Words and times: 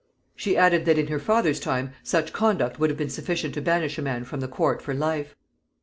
She 0.35 0.57
added, 0.57 0.85
that 0.85 0.97
in 0.97 1.09
her 1.09 1.19
father's 1.19 1.59
time 1.59 1.93
such 2.01 2.33
conduct 2.33 2.79
would 2.79 2.89
have 2.89 2.97
been 2.97 3.07
sufficient 3.11 3.53
to 3.53 3.61
banish 3.61 3.99
a 3.99 4.01
man 4.01 4.25
the 4.27 4.47
court 4.47 4.81
for 4.81 4.95
life. 4.95 5.35